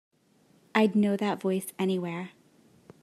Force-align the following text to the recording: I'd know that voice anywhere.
I'd 0.73 0.95
know 0.95 1.15
that 1.15 1.39
voice 1.39 1.67
anywhere. 1.77 2.31